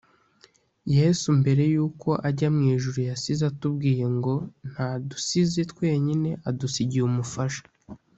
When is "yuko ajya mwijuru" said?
1.73-2.99